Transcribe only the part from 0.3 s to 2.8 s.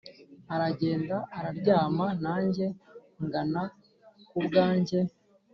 Aragenda araryama Nanjye